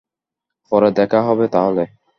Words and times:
পরে 0.71 0.89
দেখা 0.91 1.19
হবে 1.21 1.45
তাহলে। 1.47 1.83